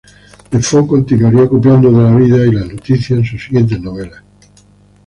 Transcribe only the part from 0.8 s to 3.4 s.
continuaría copiando de la vida y las noticias en